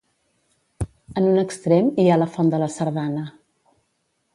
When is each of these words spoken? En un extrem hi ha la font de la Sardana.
En 1.21 1.29
un 1.33 1.37
extrem 1.43 1.91
hi 2.05 2.09
ha 2.15 2.19
la 2.23 2.31
font 2.39 2.53
de 2.55 2.63
la 2.65 2.75
Sardana. 2.79 3.31